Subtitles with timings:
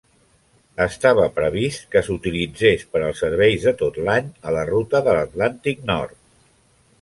[0.85, 5.85] Estava previst que s'utilitzés per als serveis de tot l'any a la ruta de l'Atlàntic
[5.93, 6.19] Nord.